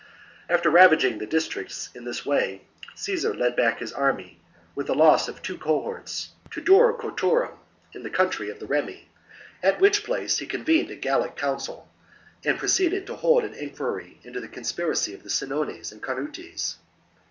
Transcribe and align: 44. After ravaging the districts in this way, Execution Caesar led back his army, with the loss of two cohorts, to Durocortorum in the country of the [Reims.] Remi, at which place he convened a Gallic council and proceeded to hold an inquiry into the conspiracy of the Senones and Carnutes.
44. 0.47 0.55
After 0.55 0.69
ravaging 0.71 1.17
the 1.19 1.27
districts 1.27 1.89
in 1.93 2.05
this 2.05 2.25
way, 2.25 2.61
Execution 2.77 2.91
Caesar 2.95 3.33
led 3.35 3.55
back 3.55 3.77
his 3.81 3.93
army, 3.93 4.39
with 4.73 4.87
the 4.87 4.95
loss 4.95 5.27
of 5.27 5.43
two 5.43 5.59
cohorts, 5.59 6.29
to 6.49 6.59
Durocortorum 6.59 7.59
in 7.93 8.01
the 8.01 8.09
country 8.09 8.49
of 8.49 8.57
the 8.57 8.65
[Reims.] 8.65 8.85
Remi, 8.87 9.09
at 9.61 9.79
which 9.79 10.03
place 10.03 10.39
he 10.39 10.47
convened 10.47 10.89
a 10.89 10.95
Gallic 10.95 11.35
council 11.35 11.87
and 12.43 12.57
proceeded 12.57 13.05
to 13.05 13.15
hold 13.15 13.43
an 13.43 13.53
inquiry 13.53 14.19
into 14.23 14.39
the 14.41 14.47
conspiracy 14.47 15.13
of 15.13 15.21
the 15.21 15.29
Senones 15.29 15.91
and 15.91 16.01
Carnutes. 16.01 16.77